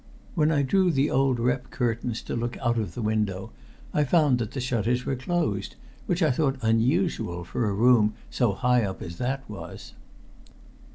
[0.33, 3.51] When I drew the old rep curtains to look out of the window,
[3.93, 5.75] I found that the shutters were closed,
[6.07, 9.93] which I thought unusual for a room so high up as that was.